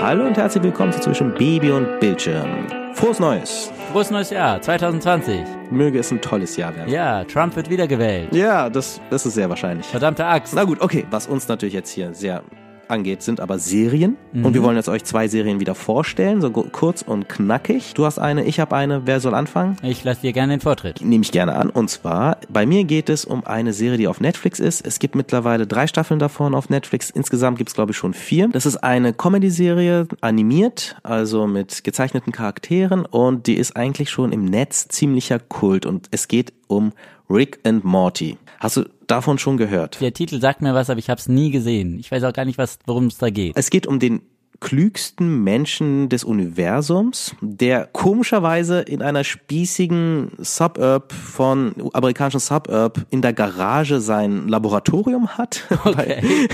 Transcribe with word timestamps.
Hallo 0.00 0.26
und 0.26 0.36
herzlich 0.36 0.62
willkommen 0.62 0.92
zu 0.92 1.00
Zwischen 1.00 1.34
Baby 1.34 1.72
und 1.72 1.98
Bildschirm. 1.98 2.68
Frohes 2.94 3.18
Neues. 3.18 3.72
Frohes 3.90 4.12
neues 4.12 4.30
Jahr, 4.30 4.62
2020. 4.62 5.40
Möge 5.72 5.98
es 5.98 6.12
ein 6.12 6.20
tolles 6.20 6.56
Jahr 6.56 6.74
werden. 6.76 6.88
Ja, 6.88 7.24
Trump 7.24 7.56
wird 7.56 7.68
wiedergewählt. 7.68 8.32
Ja, 8.32 8.70
das, 8.70 9.00
das 9.10 9.26
ist 9.26 9.34
sehr 9.34 9.48
wahrscheinlich. 9.48 9.84
Verdammte 9.86 10.24
Axt. 10.24 10.54
Na 10.54 10.62
gut, 10.62 10.80
okay. 10.80 11.04
Was 11.10 11.26
uns 11.26 11.48
natürlich 11.48 11.74
jetzt 11.74 11.90
hier 11.90 12.14
sehr 12.14 12.44
angeht, 12.90 13.22
sind 13.22 13.40
aber 13.40 13.58
Serien. 13.58 14.16
Und 14.32 14.54
wir 14.54 14.62
wollen 14.62 14.76
jetzt 14.76 14.88
euch 14.88 15.04
zwei 15.04 15.28
Serien 15.28 15.60
wieder 15.60 15.74
vorstellen, 15.74 16.40
so 16.40 16.50
kurz 16.50 17.02
und 17.02 17.28
knackig. 17.28 17.94
Du 17.94 18.04
hast 18.04 18.18
eine, 18.18 18.44
ich 18.44 18.60
habe 18.60 18.76
eine. 18.76 19.06
Wer 19.06 19.20
soll 19.20 19.34
anfangen? 19.34 19.76
Ich 19.82 20.04
lasse 20.04 20.20
dir 20.22 20.32
gerne 20.32 20.54
den 20.54 20.60
Vortritt. 20.60 21.00
Nehme 21.00 21.22
ich 21.22 21.32
gerne 21.32 21.54
an. 21.56 21.70
Und 21.70 21.88
zwar, 21.88 22.38
bei 22.48 22.66
mir 22.66 22.84
geht 22.84 23.08
es 23.08 23.24
um 23.24 23.44
eine 23.44 23.72
Serie, 23.72 23.98
die 23.98 24.08
auf 24.08 24.20
Netflix 24.20 24.60
ist. 24.60 24.86
Es 24.86 24.98
gibt 24.98 25.14
mittlerweile 25.14 25.66
drei 25.66 25.86
Staffeln 25.86 26.18
davon 26.18 26.54
auf 26.54 26.68
Netflix. 26.68 27.10
Insgesamt 27.10 27.58
gibt 27.58 27.70
es, 27.70 27.74
glaube 27.74 27.92
ich, 27.92 27.96
schon 27.96 28.14
vier. 28.14 28.48
Das 28.48 28.66
ist 28.66 28.78
eine 28.78 29.12
Comedy-Serie, 29.12 30.08
animiert, 30.20 30.96
also 31.02 31.46
mit 31.46 31.84
gezeichneten 31.84 32.32
Charakteren. 32.32 33.04
Und 33.06 33.46
die 33.46 33.54
ist 33.54 33.76
eigentlich 33.76 34.10
schon 34.10 34.32
im 34.32 34.44
Netz 34.44 34.88
ziemlicher 34.88 35.38
Kult. 35.38 35.86
Und 35.86 36.08
es 36.10 36.28
geht 36.28 36.52
um 36.68 36.92
Rick 37.28 37.58
and 37.64 37.84
Morty. 37.84 38.38
Hast 38.60 38.76
du 38.76 38.84
davon 39.06 39.38
schon 39.38 39.56
gehört? 39.56 40.00
Der 40.00 40.12
Titel 40.12 40.40
sagt 40.40 40.62
mir 40.62 40.74
was, 40.74 40.90
aber 40.90 40.98
ich 40.98 41.10
habe 41.10 41.18
es 41.18 41.28
nie 41.28 41.50
gesehen. 41.50 41.98
Ich 41.98 42.10
weiß 42.10 42.24
auch 42.24 42.32
gar 42.32 42.44
nicht, 42.44 42.58
was, 42.58 42.78
worum 42.86 43.06
es 43.06 43.18
da 43.18 43.30
geht. 43.30 43.56
Es 43.56 43.70
geht 43.70 43.86
um 43.86 43.98
den 43.98 44.22
klügsten 44.60 45.44
Menschen 45.44 46.08
des 46.08 46.24
Universums, 46.24 47.36
der 47.40 47.86
komischerweise 47.86 48.80
in 48.80 49.02
einer 49.02 49.22
spießigen 49.22 50.32
Suburb 50.38 51.12
von 51.12 51.74
amerikanischen 51.92 52.40
Suburb 52.40 53.06
in 53.10 53.22
der 53.22 53.32
Garage 53.32 54.00
sein 54.00 54.48
Laboratorium 54.48 55.28
hat 55.28 55.64
Okay. 55.84 56.48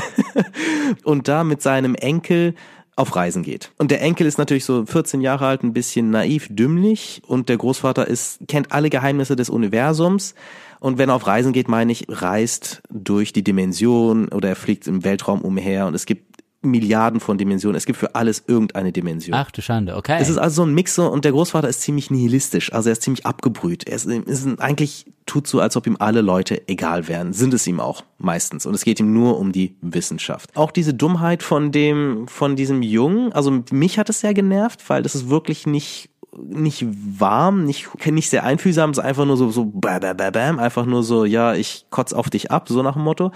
und 1.04 1.28
da 1.28 1.44
mit 1.44 1.62
seinem 1.62 1.94
Enkel 1.94 2.54
auf 2.96 3.16
Reisen 3.16 3.42
geht. 3.42 3.70
Und 3.78 3.90
der 3.90 4.00
Enkel 4.02 4.26
ist 4.26 4.38
natürlich 4.38 4.64
so 4.64 4.86
14 4.86 5.20
Jahre 5.20 5.46
alt, 5.46 5.62
ein 5.62 5.72
bisschen 5.72 6.10
naiv, 6.10 6.48
dümmlich. 6.50 7.22
Und 7.26 7.48
der 7.48 7.56
Großvater 7.56 8.06
ist 8.06 8.38
kennt 8.46 8.72
alle 8.72 8.90
Geheimnisse 8.90 9.36
des 9.36 9.50
Universums. 9.50 10.34
Und 10.80 10.98
wenn 10.98 11.08
er 11.08 11.14
auf 11.14 11.26
Reisen 11.26 11.52
geht, 11.52 11.68
meine 11.68 11.92
ich, 11.92 12.06
reist 12.08 12.82
durch 12.90 13.32
die 13.32 13.42
Dimension 13.42 14.28
oder 14.28 14.50
er 14.50 14.56
fliegt 14.56 14.86
im 14.86 15.02
Weltraum 15.02 15.40
umher. 15.40 15.86
Und 15.86 15.94
es 15.94 16.06
gibt 16.06 16.33
Milliarden 16.64 17.20
von 17.20 17.38
Dimensionen. 17.38 17.76
Es 17.76 17.86
gibt 17.86 17.98
für 17.98 18.14
alles 18.14 18.44
irgendeine 18.46 18.92
Dimension. 18.92 19.34
Ach 19.34 19.50
du 19.50 19.62
Schande, 19.62 19.96
okay. 19.96 20.18
Es 20.20 20.28
ist 20.28 20.38
also 20.38 20.62
so 20.62 20.68
ein 20.68 20.74
Mix 20.74 20.94
so, 20.94 21.10
und 21.10 21.24
der 21.24 21.32
Großvater 21.32 21.68
ist 21.68 21.80
ziemlich 21.80 22.10
nihilistisch, 22.10 22.72
also 22.72 22.88
er 22.88 22.92
ist 22.94 23.02
ziemlich 23.02 23.26
abgebrüht. 23.26 23.86
Er 23.86 23.96
ist, 23.96 24.06
ist 24.06 24.60
eigentlich 24.60 25.06
tut 25.26 25.46
so, 25.46 25.60
als 25.60 25.76
ob 25.76 25.86
ihm 25.86 25.96
alle 25.98 26.20
Leute 26.20 26.68
egal 26.68 27.08
wären. 27.08 27.32
Sind 27.32 27.54
es 27.54 27.66
ihm 27.66 27.80
auch 27.80 28.04
meistens. 28.18 28.66
Und 28.66 28.74
es 28.74 28.84
geht 28.84 29.00
ihm 29.00 29.12
nur 29.12 29.38
um 29.38 29.52
die 29.52 29.76
Wissenschaft. 29.80 30.54
Auch 30.56 30.70
diese 30.70 30.94
Dummheit 30.94 31.42
von 31.42 31.72
dem, 31.72 32.28
von 32.28 32.56
diesem 32.56 32.82
Jungen, 32.82 33.32
also 33.32 33.62
mich 33.70 33.98
hat 33.98 34.10
es 34.10 34.20
sehr 34.20 34.34
genervt, 34.34 34.88
weil 34.88 35.02
das 35.02 35.14
ist 35.14 35.28
wirklich 35.28 35.66
nicht 35.66 36.10
nicht 36.36 36.84
warm, 36.84 37.64
nicht, 37.64 37.88
nicht 38.06 38.28
sehr 38.28 38.44
einfühlsam, 38.44 38.90
es 38.90 38.98
ist 38.98 39.04
einfach 39.04 39.24
nur 39.24 39.36
so, 39.36 39.50
so, 39.50 39.66
bam, 39.66 40.00
bam, 40.00 40.16
bam, 40.16 40.58
einfach 40.58 40.84
nur 40.86 41.02
so, 41.02 41.24
ja, 41.24 41.54
ich 41.54 41.86
kotz 41.90 42.12
auf 42.12 42.30
dich 42.30 42.50
ab, 42.50 42.68
so 42.68 42.82
nach 42.82 42.94
dem 42.94 43.02
Motto. 43.02 43.30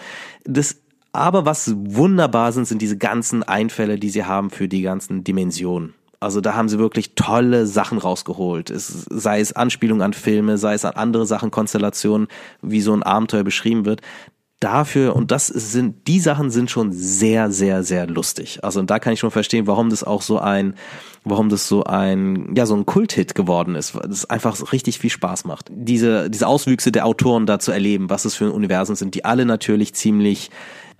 Das 0.44 0.80
aber 1.12 1.46
was 1.46 1.74
wunderbar 1.76 2.52
sind, 2.52 2.66
sind 2.66 2.82
diese 2.82 2.98
ganzen 2.98 3.42
Einfälle, 3.42 3.98
die 3.98 4.10
sie 4.10 4.24
haben 4.24 4.50
für 4.50 4.68
die 4.68 4.82
ganzen 4.82 5.24
Dimensionen. 5.24 5.94
Also 6.20 6.40
da 6.40 6.54
haben 6.54 6.68
sie 6.68 6.78
wirklich 6.78 7.14
tolle 7.14 7.66
Sachen 7.66 7.98
rausgeholt. 7.98 8.70
Es, 8.70 9.06
sei 9.08 9.40
es 9.40 9.52
Anspielung 9.52 10.02
an 10.02 10.12
Filme, 10.12 10.58
sei 10.58 10.74
es 10.74 10.84
an 10.84 10.94
andere 10.94 11.26
Sachen, 11.26 11.50
Konstellationen, 11.50 12.26
wie 12.60 12.80
so 12.80 12.92
ein 12.92 13.04
Abenteuer 13.04 13.44
beschrieben 13.44 13.84
wird. 13.84 14.00
Dafür, 14.58 15.14
und 15.14 15.30
das 15.30 15.46
sind, 15.46 16.08
die 16.08 16.18
Sachen 16.18 16.50
sind 16.50 16.68
schon 16.68 16.90
sehr, 16.90 17.52
sehr, 17.52 17.84
sehr 17.84 18.08
lustig. 18.08 18.64
Also 18.64 18.80
und 18.80 18.90
da 18.90 18.98
kann 18.98 19.12
ich 19.12 19.20
schon 19.20 19.30
verstehen, 19.30 19.68
warum 19.68 19.88
das 19.88 20.02
auch 20.02 20.20
so 20.20 20.40
ein, 20.40 20.74
warum 21.22 21.48
das 21.48 21.68
so 21.68 21.84
ein, 21.84 22.52
ja, 22.56 22.66
so 22.66 22.74
ein 22.74 22.84
Kulthit 22.84 23.36
geworden 23.36 23.76
ist. 23.76 23.94
weil 23.94 24.08
Das 24.08 24.24
einfach 24.28 24.72
richtig 24.72 24.98
viel 24.98 25.10
Spaß 25.10 25.44
macht. 25.44 25.70
Diese, 25.70 26.28
diese 26.28 26.48
Auswüchse 26.48 26.90
der 26.90 27.06
Autoren 27.06 27.46
da 27.46 27.60
zu 27.60 27.70
erleben, 27.70 28.10
was 28.10 28.24
es 28.24 28.34
für 28.34 28.50
Universen 28.50 28.96
sind, 28.96 29.14
die 29.14 29.24
alle 29.24 29.46
natürlich 29.46 29.94
ziemlich 29.94 30.50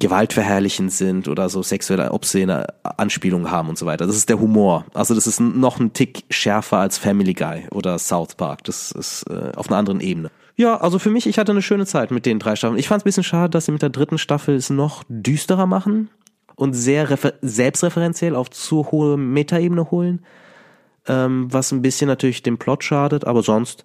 gewaltverherrlichend 0.01 0.93
sind 0.93 1.27
oder 1.27 1.49
so 1.49 1.63
sexuelle, 1.63 2.13
obszene 2.13 2.67
Anspielungen 2.83 3.51
haben 3.51 3.69
und 3.69 3.79
so 3.79 3.87
weiter. 3.87 4.07
Das 4.07 4.17
ist 4.17 4.29
der 4.29 4.39
Humor. 4.39 4.85
Also 4.95 5.15
das 5.15 5.27
ist 5.27 5.41
noch 5.41 5.81
ein 5.81 5.93
Tick 5.93 6.25
schärfer 6.31 6.79
als 6.79 6.99
Family 6.99 7.35
Guy 7.35 7.67
oder 7.73 7.99
South 7.99 8.37
Park. 8.37 8.65
Das 8.65 8.93
ist 8.93 9.25
äh, 9.29 9.53
auf 9.57 9.69
einer 9.69 9.79
anderen 9.79 10.01
Ebene. 10.01 10.31
Ja, 10.57 10.77
also 10.81 10.99
für 10.99 11.11
mich, 11.11 11.27
ich 11.27 11.39
hatte 11.39 11.53
eine 11.53 11.63
schöne 11.63 11.87
Zeit 11.87 12.11
mit 12.11 12.27
den 12.27 12.39
drei 12.39 12.57
Staffeln. 12.57 12.79
Ich 12.79 12.89
fand 12.89 13.01
es 13.01 13.05
ein 13.05 13.09
bisschen 13.09 13.25
schade, 13.25 13.51
dass 13.51 13.67
sie 13.67 13.73
mit 13.73 13.83
der 13.83 13.91
dritten 13.91 14.19
Staffel 14.19 14.57
es 14.57 14.71
noch 14.71 15.05
düsterer 15.09 15.67
machen 15.67 16.11
und 16.57 16.75
sehr 16.75 17.11
refer 17.11 17.35
selbstreferenziell 17.43 18.35
auf 18.35 18.51
zu 18.51 18.91
hohe 18.91 19.17
Metaebene 19.17 19.91
holen, 19.91 20.25
ähm, 21.07 21.47
was 21.53 21.71
ein 21.73 21.83
bisschen 21.83 22.09
natürlich 22.09 22.43
dem 22.43 22.59
Plot 22.59 22.83
schadet, 22.83 23.25
aber 23.25 23.43
sonst 23.43 23.85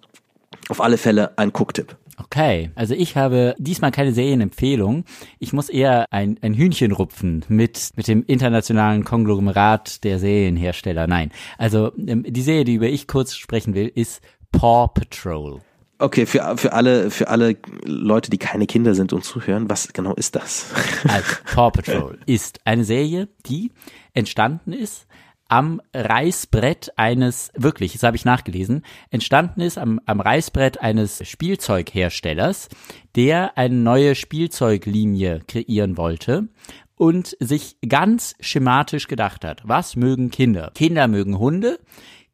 auf 0.68 0.80
alle 0.80 0.98
Fälle 0.98 1.36
ein 1.38 1.50
Cook-Tipp. 1.50 1.96
Okay, 2.16 2.70
also 2.76 2.94
ich 2.94 3.16
habe 3.16 3.56
diesmal 3.58 3.90
keine 3.90 4.12
Serienempfehlung. 4.12 5.04
Ich 5.40 5.52
muss 5.52 5.68
eher 5.68 6.12
ein, 6.12 6.38
ein 6.42 6.54
Hühnchen 6.54 6.92
rupfen 6.92 7.44
mit, 7.48 7.90
mit 7.96 8.06
dem 8.06 8.24
internationalen 8.26 9.04
Konglomerat 9.04 10.04
der 10.04 10.18
Serienhersteller. 10.18 11.06
Nein, 11.06 11.32
also 11.58 11.92
ähm, 11.96 12.24
die 12.26 12.42
Serie, 12.42 12.64
die 12.64 12.74
über 12.74 12.86
ich 12.86 13.08
kurz 13.08 13.34
sprechen 13.34 13.74
will, 13.74 13.90
ist 13.92 14.20
Paw 14.52 14.88
Patrol. 14.88 15.60
Okay, 15.98 16.26
für, 16.26 16.56
für 16.56 16.72
alle, 16.72 17.10
für 17.10 17.28
alle 17.28 17.56
Leute, 17.84 18.30
die 18.30 18.38
keine 18.38 18.66
Kinder 18.66 18.94
sind 18.94 19.12
und 19.12 19.24
zuhören, 19.24 19.70
was 19.70 19.92
genau 19.92 20.14
ist 20.14 20.36
das? 20.36 20.72
Also 21.08 21.34
Paw 21.52 21.70
Patrol 21.70 22.18
ist 22.26 22.60
eine 22.64 22.84
Serie, 22.84 23.28
die 23.46 23.72
entstanden 24.12 24.72
ist 24.72 25.06
am 25.48 25.80
Reißbrett 25.92 26.92
eines, 26.96 27.50
wirklich, 27.54 27.92
das 27.92 28.02
habe 28.02 28.16
ich 28.16 28.24
nachgelesen, 28.24 28.82
entstanden 29.10 29.60
ist 29.60 29.78
am, 29.78 30.00
am 30.06 30.20
Reißbrett 30.20 30.80
eines 30.80 31.26
Spielzeugherstellers, 31.28 32.68
der 33.14 33.56
eine 33.58 33.74
neue 33.74 34.14
Spielzeuglinie 34.14 35.40
kreieren 35.46 35.96
wollte 35.96 36.48
und 36.96 37.36
sich 37.40 37.76
ganz 37.86 38.34
schematisch 38.40 39.08
gedacht 39.08 39.44
hat, 39.44 39.62
was 39.64 39.96
mögen 39.96 40.30
Kinder? 40.30 40.70
Kinder 40.74 41.08
mögen 41.08 41.38
Hunde, 41.38 41.78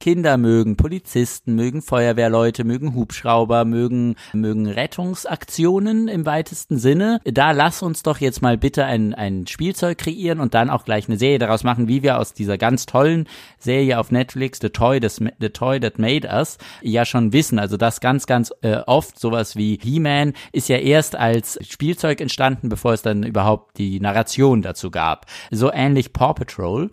Kinder 0.00 0.38
mögen 0.38 0.76
Polizisten, 0.76 1.54
mögen 1.54 1.82
Feuerwehrleute, 1.82 2.64
mögen 2.64 2.94
Hubschrauber, 2.94 3.66
mögen, 3.66 4.16
mögen 4.32 4.66
Rettungsaktionen 4.66 6.08
im 6.08 6.24
weitesten 6.24 6.78
Sinne. 6.78 7.20
Da 7.24 7.50
lass 7.50 7.82
uns 7.82 8.02
doch 8.02 8.16
jetzt 8.16 8.40
mal 8.40 8.56
bitte 8.56 8.86
ein, 8.86 9.14
ein 9.14 9.46
Spielzeug 9.46 9.98
kreieren 9.98 10.40
und 10.40 10.54
dann 10.54 10.70
auch 10.70 10.86
gleich 10.86 11.06
eine 11.06 11.18
Serie 11.18 11.38
daraus 11.38 11.64
machen, 11.64 11.86
wie 11.86 12.02
wir 12.02 12.18
aus 12.18 12.32
dieser 12.32 12.56
ganz 12.56 12.86
tollen 12.86 13.28
Serie 13.58 13.98
auf 13.98 14.10
Netflix, 14.10 14.58
The 14.62 14.70
Toy, 14.70 15.00
das, 15.00 15.20
The 15.38 15.50
Toy 15.50 15.78
That 15.78 15.98
Made 15.98 16.26
Us, 16.26 16.56
ja 16.80 17.04
schon 17.04 17.34
wissen. 17.34 17.58
Also 17.58 17.76
das 17.76 18.00
ganz, 18.00 18.24
ganz 18.24 18.54
äh, 18.62 18.78
oft, 18.86 19.18
sowas 19.18 19.54
wie 19.54 19.78
He-Man 19.82 20.32
ist 20.52 20.70
ja 20.70 20.78
erst 20.78 21.14
als 21.14 21.58
Spielzeug 21.68 22.22
entstanden, 22.22 22.70
bevor 22.70 22.94
es 22.94 23.02
dann 23.02 23.22
überhaupt 23.22 23.76
die 23.76 24.00
Narration 24.00 24.62
dazu 24.62 24.90
gab. 24.90 25.26
So 25.50 25.70
ähnlich 25.70 26.14
Paw 26.14 26.32
Patrol. 26.32 26.90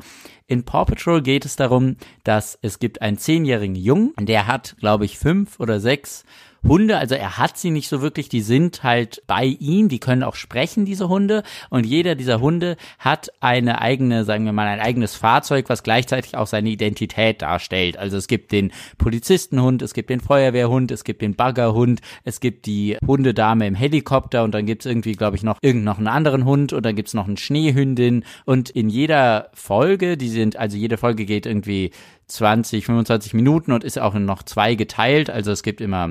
In 0.50 0.64
Paw 0.64 0.86
Patrol 0.86 1.22
geht 1.22 1.44
es 1.44 1.58
darum, 1.58 1.98
dass 2.24 2.58
es 2.62 2.80
gibt 2.80 3.02
einen 3.02 3.18
zehnjährigen 3.18 3.76
Jungen, 3.76 4.14
der 4.18 4.48
hat, 4.48 4.78
glaube 4.80 5.04
ich, 5.04 5.20
fünf 5.20 5.60
oder 5.60 5.82
sechs 5.82 6.24
Hunde, 6.66 6.98
also 6.98 7.16
er 7.16 7.38
hat 7.38 7.58
sie 7.58 7.72
nicht 7.72 7.90
so 7.90 8.02
wirklich, 8.02 8.30
die 8.30 8.42
sind 8.42 8.84
halt 8.84 9.22
bei 9.28 9.46
ihm, 9.46 9.90
die 9.90 10.00
können 10.00 10.24
auch 10.24 10.36
sprechen, 10.36 10.86
diese 10.86 11.10
Hunde. 11.10 11.44
Und 11.70 11.86
jeder 11.86 12.16
dieser 12.16 12.40
Hunde 12.40 12.78
hat 13.00 13.30
eine 13.40 13.82
eigene, 13.82 14.24
sagen 14.24 14.46
wir 14.46 14.54
mal, 14.54 14.68
ein 14.68 14.80
eigenes 14.80 15.16
Fahrzeug, 15.16 15.70
was 15.70 15.84
gleichzeitig 15.84 16.36
auch 16.36 16.48
seine 16.48 16.70
Identität 16.70 17.42
darstellt. 17.42 17.98
Also 17.98 18.18
es 18.18 18.28
gibt 18.28 18.52
den 18.52 18.72
Polizistenhund, 18.98 19.82
es 19.82 19.94
gibt 19.94 20.10
den 20.10 20.20
Feuerwehrhund, 20.20 20.92
es 20.92 21.04
gibt 21.04 21.22
den 21.22 21.36
Baggerhund, 21.36 22.02
es 22.24 22.40
gibt 22.40 22.66
die 22.66 22.98
Hundedame 23.06 23.68
im 23.68 23.76
Helikopter 23.76 24.44
und 24.44 24.54
dann 24.54 24.66
gibt's 24.66 24.86
irgendwie, 24.86 25.14
glaube 25.14 25.38
ich, 25.38 25.44
noch 25.44 25.58
irgend 25.62 25.84
noch 25.84 25.98
einen 25.98 26.08
anderen 26.08 26.46
Hund 26.46 26.74
und 26.74 26.86
dann 26.86 26.96
gibt's 26.96 27.14
noch 27.14 27.28
eine 27.28 27.38
Schneehündin. 27.38 28.24
Und 28.46 28.70
in 28.70 28.90
jeder 28.90 29.50
Folge, 29.54 30.18
die 30.18 30.30
sind, 30.30 30.58
also 30.58 30.78
jede 30.78 30.98
Folge 30.98 31.26
geht 31.26 31.46
irgendwie 31.46 31.92
20, 32.28 32.86
25 32.86 33.34
Minuten 33.34 33.72
und 33.72 33.86
ist 33.86 33.98
auch 33.98 34.14
in 34.14 34.26
noch 34.26 34.44
zwei 34.44 34.76
geteilt. 34.76 35.30
Also 35.30 35.52
es 35.52 35.64
gibt 35.64 35.80
immer 35.80 36.10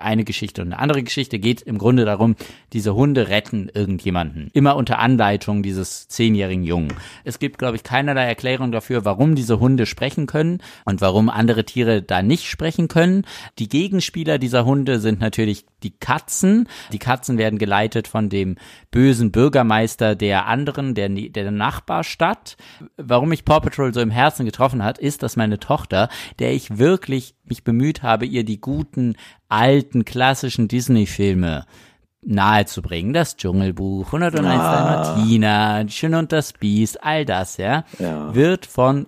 eine 0.00 0.24
Geschichte 0.24 0.62
und 0.62 0.72
eine 0.72 0.78
andere 0.80 1.02
Geschichte. 1.02 1.40
Geht 1.40 1.62
im 1.62 1.78
Grunde 1.78 2.04
darum, 2.04 2.36
diese 2.72 2.94
Hunde 2.94 3.28
retten 3.28 3.68
irgendjemanden. 3.74 4.50
Immer 4.52 4.76
unter 4.76 5.00
Anleitung 5.00 5.64
dieses 5.64 6.06
zehnjährigen 6.06 6.62
Jungen. 6.62 6.92
Es 7.24 7.40
gibt, 7.40 7.58
glaube 7.58 7.76
ich, 7.76 7.82
keinerlei 7.82 8.26
Erklärung 8.26 8.70
dafür, 8.70 9.04
warum 9.04 9.34
diese 9.34 9.58
Hunde 9.58 9.86
sprechen 9.86 10.26
können 10.26 10.62
und 10.84 11.00
warum 11.00 11.28
andere 11.28 11.64
Tiere 11.64 12.00
da 12.00 12.22
nicht 12.22 12.48
sprechen 12.48 12.86
können. 12.86 13.24
Die 13.58 13.68
Gegenspieler 13.68 14.38
dieser 14.38 14.64
Hunde 14.64 15.00
sind 15.00 15.20
natürlich 15.20 15.66
die 15.86 15.96
Katzen. 15.98 16.68
Die 16.92 16.98
Katzen 16.98 17.38
werden 17.38 17.58
geleitet 17.58 18.08
von 18.08 18.28
dem 18.28 18.56
bösen 18.90 19.30
Bürgermeister 19.30 20.14
der 20.14 20.46
anderen, 20.46 20.94
der, 20.94 21.08
der 21.08 21.50
Nachbarstadt. 21.50 22.56
Warum 22.96 23.28
mich 23.28 23.44
Paw 23.44 23.60
Patrol 23.60 23.94
so 23.94 24.00
im 24.00 24.10
Herzen 24.10 24.44
getroffen 24.46 24.82
hat, 24.82 24.98
ist, 24.98 25.22
dass 25.22 25.36
meine 25.36 25.58
Tochter, 25.58 26.08
der 26.38 26.52
ich 26.52 26.78
wirklich 26.78 27.34
mich 27.44 27.62
bemüht 27.64 28.02
habe, 28.02 28.26
ihr 28.26 28.44
die 28.44 28.60
guten, 28.60 29.16
alten, 29.48 30.04
klassischen 30.04 30.68
Disney-Filme 30.68 31.64
nahezubringen. 32.22 33.12
Das 33.12 33.36
Dschungelbuch, 33.36 34.06
101 34.06 34.46
Ah. 34.60 35.84
Die 35.84 35.92
Schöne 35.92 36.18
und 36.18 36.32
das 36.32 36.52
Biest, 36.52 37.02
all 37.04 37.24
das, 37.24 37.56
ja, 37.56 37.84
Ja. 37.98 38.34
wird 38.34 38.66
von 38.66 39.06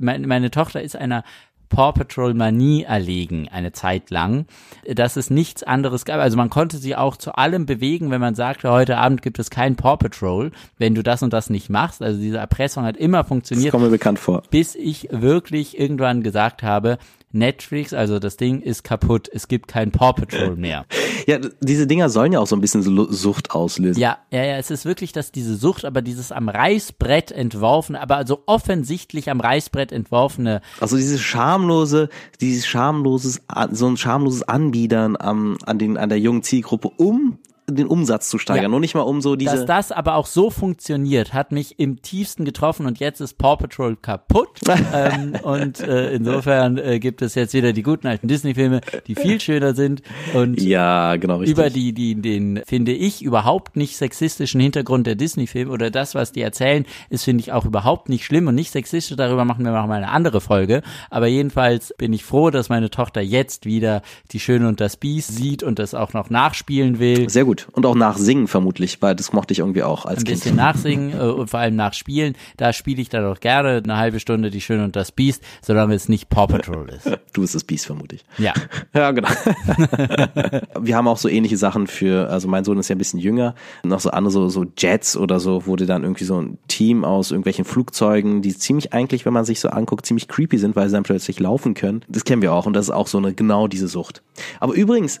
meine, 0.00 0.26
meine 0.26 0.50
Tochter 0.50 0.82
ist 0.82 0.96
einer 0.96 1.22
Paw 1.68 1.92
Patrol 1.92 2.34
Manie 2.34 2.82
erlegen 2.82 3.48
eine 3.50 3.72
Zeit 3.72 4.10
lang, 4.10 4.46
dass 4.86 5.16
es 5.16 5.30
nichts 5.30 5.62
anderes 5.62 6.04
gab. 6.04 6.20
Also 6.20 6.36
man 6.36 6.50
konnte 6.50 6.78
sie 6.78 6.96
auch 6.96 7.16
zu 7.16 7.34
allem 7.34 7.66
bewegen, 7.66 8.10
wenn 8.10 8.20
man 8.20 8.34
sagte, 8.34 8.70
heute 8.70 8.98
Abend 8.98 9.22
gibt 9.22 9.38
es 9.38 9.50
kein 9.50 9.76
Paw 9.76 9.96
Patrol, 9.96 10.50
wenn 10.78 10.94
du 10.94 11.02
das 11.02 11.22
und 11.22 11.32
das 11.32 11.50
nicht 11.50 11.70
machst. 11.70 12.02
Also 12.02 12.20
diese 12.20 12.38
Erpressung 12.38 12.84
hat 12.84 12.96
immer 12.96 13.24
funktioniert. 13.24 13.66
Das 13.66 13.72
kommt 13.72 13.84
mir 13.84 13.90
bekannt 13.90 14.18
vor. 14.18 14.42
Bis 14.50 14.74
ich 14.74 15.08
wirklich 15.10 15.78
irgendwann 15.78 16.22
gesagt 16.22 16.62
habe, 16.62 16.98
Netflix, 17.30 17.92
also 17.92 18.18
das 18.18 18.36
Ding 18.36 18.62
ist 18.62 18.84
kaputt, 18.84 19.28
es 19.32 19.48
gibt 19.48 19.68
kein 19.68 19.90
Paw 19.90 20.12
Patrol 20.12 20.56
mehr. 20.56 20.86
Ja, 21.26 21.38
diese 21.60 21.86
Dinger 21.86 22.08
sollen 22.08 22.32
ja 22.32 22.40
auch 22.40 22.46
so 22.46 22.56
ein 22.56 22.60
bisschen 22.60 22.82
Sucht 22.82 23.50
auslösen. 23.50 24.00
Ja, 24.00 24.18
ja, 24.30 24.44
ja, 24.44 24.56
es 24.56 24.70
ist 24.70 24.84
wirklich, 24.84 25.12
dass 25.12 25.30
diese 25.30 25.56
Sucht, 25.56 25.84
aber 25.84 26.00
dieses 26.00 26.32
am 26.32 26.48
Reißbrett 26.48 27.30
entworfen, 27.30 27.96
aber 27.96 28.16
also 28.16 28.42
offensichtlich 28.46 29.30
am 29.30 29.40
Reißbrett 29.40 29.92
entworfene. 29.92 30.62
Also 30.80 30.96
dieses 30.96 31.20
schamlose, 31.20 32.08
dieses 32.40 32.66
schamloses, 32.66 33.42
so 33.72 33.86
ein 33.86 33.96
schamloses 33.96 34.42
Anbiedern 34.42 35.16
am, 35.18 35.58
an 35.66 35.78
den, 35.78 35.96
an 35.98 36.08
der 36.08 36.18
jungen 36.18 36.42
Zielgruppe, 36.42 36.88
um 36.96 37.38
den 37.68 37.86
Umsatz 37.86 38.28
zu 38.28 38.38
steigern, 38.38 38.64
ja. 38.64 38.68
nur 38.68 38.80
nicht 38.80 38.94
mal 38.94 39.02
um 39.02 39.20
so 39.20 39.36
diese. 39.36 39.56
Dass 39.56 39.66
das 39.66 39.92
aber 39.92 40.14
auch 40.16 40.26
so 40.26 40.50
funktioniert, 40.50 41.34
hat 41.34 41.52
mich 41.52 41.78
im 41.78 42.02
tiefsten 42.02 42.44
getroffen 42.44 42.86
und 42.86 42.98
jetzt 42.98 43.20
ist 43.20 43.38
Paw 43.38 43.56
Patrol 43.56 43.96
kaputt. 43.96 44.60
ähm, 44.94 45.34
und 45.42 45.80
äh, 45.80 46.12
insofern 46.14 46.78
äh, 46.78 46.98
gibt 46.98 47.22
es 47.22 47.34
jetzt 47.34 47.54
wieder 47.54 47.72
die 47.72 47.82
guten 47.82 48.06
alten 48.06 48.28
Disney-Filme, 48.28 48.80
die 49.06 49.14
viel 49.14 49.40
schöner 49.40 49.74
sind 49.74 50.02
und 50.34 50.60
ja, 50.60 51.16
genau 51.16 51.38
richtig. 51.38 51.56
über 51.56 51.70
die, 51.70 51.92
die 51.92 52.14
den 52.14 52.62
finde 52.66 52.92
ich 52.92 53.22
überhaupt 53.22 53.76
nicht 53.76 53.96
sexistischen 53.96 54.60
Hintergrund 54.60 55.06
der 55.06 55.14
Disney-Filme 55.14 55.70
oder 55.70 55.90
das, 55.90 56.14
was 56.14 56.32
die 56.32 56.40
erzählen, 56.40 56.86
ist 57.10 57.24
finde 57.24 57.42
ich 57.42 57.52
auch 57.52 57.64
überhaupt 57.64 58.08
nicht 58.08 58.24
schlimm 58.24 58.46
und 58.46 58.54
nicht 58.54 58.72
sexistisch. 58.72 59.16
Darüber 59.16 59.44
machen 59.44 59.64
wir 59.64 59.72
mal 59.72 59.90
eine 59.90 60.10
andere 60.10 60.40
Folge. 60.40 60.82
Aber 61.10 61.26
jedenfalls 61.26 61.94
bin 61.98 62.12
ich 62.12 62.24
froh, 62.24 62.50
dass 62.50 62.68
meine 62.68 62.90
Tochter 62.90 63.20
jetzt 63.20 63.66
wieder 63.66 64.02
die 64.32 64.40
Schöne 64.40 64.68
und 64.68 64.80
das 64.80 64.96
Biest 64.96 65.34
sieht 65.34 65.62
und 65.62 65.78
das 65.78 65.94
auch 65.94 66.12
noch 66.12 66.30
nachspielen 66.30 66.98
will. 66.98 67.28
Sehr 67.28 67.44
gut 67.44 67.57
gut. 67.58 67.74
Und 67.74 67.86
auch 67.86 67.94
nachsingen 67.94 68.48
vermutlich, 68.48 69.00
weil 69.02 69.14
das 69.14 69.32
mochte 69.32 69.52
ich 69.52 69.60
irgendwie 69.60 69.82
auch 69.82 70.06
als 70.06 70.20
Ein 70.20 70.24
Kind. 70.24 70.28
Ein 70.28 70.40
bisschen 70.40 70.56
nachsingen 70.56 71.12
äh, 71.12 71.22
und 71.22 71.50
vor 71.50 71.60
allem 71.60 71.76
nachspielen. 71.76 72.34
Da 72.56 72.72
spiele 72.72 73.00
ich 73.00 73.08
dann 73.08 73.24
auch 73.24 73.40
gerne 73.40 73.82
eine 73.82 73.96
halbe 73.96 74.20
Stunde 74.20 74.50
Die 74.50 74.60
Schöne 74.60 74.84
und 74.84 74.96
das 74.96 75.12
Biest, 75.12 75.42
solange 75.62 75.94
es 75.94 76.08
nicht 76.08 76.28
Paw 76.28 76.46
Patrol 76.46 76.88
ist. 76.90 77.10
Du 77.34 77.42
bist 77.42 77.54
das 77.54 77.62
Biest 77.62 77.86
vermutlich. 77.86 78.24
Ja. 78.38 78.52
Ja, 78.94 79.10
genau. 79.12 79.28
Wir 80.80 80.96
haben 80.96 81.06
auch 81.08 81.18
so 81.18 81.28
ähnliche 81.28 81.56
Sachen 81.56 81.86
für, 81.86 82.30
also 82.30 82.48
mein 82.48 82.64
Sohn 82.64 82.78
ist 82.78 82.88
ja 82.88 82.96
ein 82.96 82.98
bisschen 82.98 83.20
jünger, 83.20 83.54
noch 83.84 84.00
so 84.00 84.10
andere 84.10 84.32
so, 84.32 84.48
so 84.48 84.64
Jets 84.76 85.16
oder 85.16 85.38
so, 85.38 85.66
wurde 85.66 85.86
dann 85.86 86.02
irgendwie 86.02 86.24
so 86.24 86.40
ein 86.40 86.58
Team 86.68 87.04
aus 87.04 87.30
irgendwelchen 87.30 87.64
Flugzeugen, 87.64 88.42
die 88.42 88.56
ziemlich 88.56 88.92
eigentlich, 88.92 89.26
wenn 89.26 89.32
man 89.32 89.44
sich 89.44 89.60
so 89.60 89.68
anguckt, 89.68 90.06
ziemlich 90.06 90.26
creepy 90.26 90.58
sind, 90.58 90.74
weil 90.74 90.88
sie 90.88 90.94
dann 90.94 91.02
plötzlich 91.02 91.38
laufen 91.38 91.74
können. 91.74 92.04
Das 92.08 92.24
kennen 92.24 92.42
wir 92.42 92.52
auch 92.52 92.66
und 92.66 92.72
das 92.72 92.86
ist 92.86 92.94
auch 92.94 93.06
so 93.06 93.18
eine, 93.18 93.34
genau 93.34 93.68
diese 93.68 93.88
Sucht. 93.88 94.22
Aber 94.58 94.74
übrigens, 94.74 95.20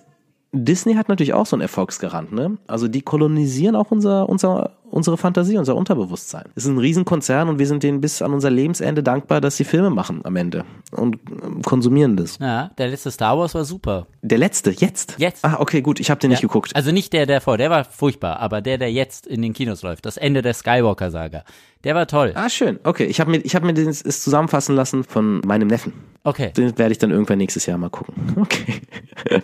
Disney 0.52 0.94
hat 0.94 1.08
natürlich 1.08 1.34
auch 1.34 1.44
so 1.44 1.56
einen 1.56 1.62
Erfolgsgarant, 1.62 2.32
ne? 2.32 2.56
Also 2.66 2.88
die 2.88 3.02
kolonisieren 3.02 3.76
auch 3.76 3.90
unser, 3.90 4.28
unser, 4.28 4.70
unsere 4.90 5.18
Fantasie, 5.18 5.58
unser 5.58 5.76
Unterbewusstsein. 5.76 6.44
Es 6.54 6.64
ist 6.64 6.70
ein 6.70 6.78
Riesenkonzern 6.78 7.50
und 7.50 7.58
wir 7.58 7.66
sind 7.66 7.82
denen 7.82 8.00
bis 8.00 8.22
an 8.22 8.32
unser 8.32 8.48
Lebensende 8.48 9.02
dankbar, 9.02 9.42
dass 9.42 9.58
sie 9.58 9.64
Filme 9.64 9.90
machen 9.90 10.20
am 10.24 10.36
Ende 10.36 10.64
und 10.90 11.18
ähm, 11.44 11.60
konsumieren 11.60 12.16
das. 12.16 12.38
Ja, 12.38 12.70
der 12.78 12.88
letzte 12.88 13.10
Star 13.10 13.38
Wars 13.38 13.54
war 13.54 13.66
super. 13.66 14.06
Der 14.22 14.38
letzte, 14.38 14.70
jetzt? 14.70 15.16
Jetzt. 15.18 15.44
Ah, 15.44 15.56
okay, 15.60 15.82
gut, 15.82 16.00
ich 16.00 16.10
habe 16.10 16.20
den 16.20 16.30
ja. 16.30 16.36
nicht 16.36 16.42
geguckt. 16.42 16.74
Also 16.74 16.92
nicht 16.92 17.12
der, 17.12 17.26
der 17.26 17.42
vor, 17.42 17.58
der 17.58 17.68
war 17.68 17.84
furchtbar, 17.84 18.40
aber 18.40 18.62
der, 18.62 18.78
der 18.78 18.90
jetzt 18.90 19.26
in 19.26 19.42
den 19.42 19.52
Kinos 19.52 19.82
läuft, 19.82 20.06
das 20.06 20.16
Ende 20.16 20.40
der 20.40 20.54
Skywalker-Saga. 20.54 21.44
Der 21.84 21.94
war 21.94 22.06
toll. 22.06 22.32
Ah, 22.34 22.48
schön. 22.48 22.80
Okay, 22.84 23.04
ich 23.04 23.20
habe 23.20 23.30
mir, 23.30 23.38
ich 23.38 23.54
hab 23.54 23.62
mir 23.62 23.74
das 23.74 24.02
zusammenfassen 24.02 24.74
lassen 24.74 25.04
von 25.04 25.40
meinem 25.44 25.68
Neffen. 25.68 25.92
Okay. 26.28 26.52
Den 26.52 26.76
werde 26.76 26.92
ich 26.92 26.98
dann 26.98 27.10
irgendwann 27.10 27.38
nächstes 27.38 27.64
Jahr 27.64 27.78
mal 27.78 27.90
gucken. 27.90 28.14
Okay. 28.38 28.80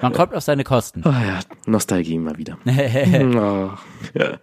Man 0.01 0.13
kommt 0.13 0.35
auf 0.35 0.45
seine 0.45 0.63
Kosten. 0.63 1.03
Oh 1.05 1.11
ja, 1.11 1.41
Nostalgie 1.67 2.19
mal 2.19 2.39
wieder. 2.39 2.59
oh. 2.65 3.71
ja. 4.17 4.39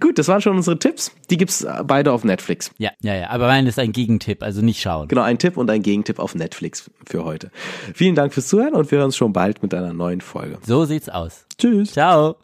Gut, 0.00 0.18
das 0.18 0.26
waren 0.28 0.40
schon 0.40 0.56
unsere 0.56 0.78
Tipps. 0.78 1.12
Die 1.30 1.36
gibt's 1.36 1.64
beide 1.84 2.10
auf 2.12 2.24
Netflix. 2.24 2.72
Ja, 2.78 2.90
ja, 3.00 3.14
ja. 3.14 3.30
Aber 3.30 3.46
mein 3.46 3.66
ist 3.66 3.78
ein 3.78 3.92
Gegentipp, 3.92 4.42
also 4.42 4.62
nicht 4.62 4.80
schauen. 4.80 5.08
Genau, 5.08 5.22
ein 5.22 5.38
Tipp 5.38 5.56
und 5.56 5.70
ein 5.70 5.82
Gegentipp 5.82 6.18
auf 6.18 6.34
Netflix 6.34 6.90
für 7.06 7.24
heute. 7.24 7.50
Vielen 7.94 8.14
Dank 8.14 8.34
fürs 8.34 8.48
Zuhören 8.48 8.74
und 8.74 8.90
wir 8.90 8.98
hören 8.98 9.06
uns 9.06 9.16
schon 9.16 9.32
bald 9.32 9.62
mit 9.62 9.72
einer 9.74 9.92
neuen 9.92 10.20
Folge. 10.20 10.58
So 10.66 10.84
sieht's 10.86 11.08
aus. 11.08 11.46
Tschüss. 11.56 11.92
Ciao. 11.92 12.36